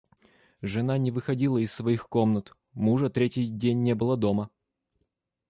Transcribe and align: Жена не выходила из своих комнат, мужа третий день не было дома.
Жена 0.63 0.97
не 0.97 1.11
выходила 1.11 1.59
из 1.59 1.71
своих 1.71 2.09
комнат, 2.09 2.55
мужа 2.73 3.11
третий 3.11 3.45
день 3.47 3.83
не 3.83 3.93
было 3.93 4.17
дома. 4.17 4.49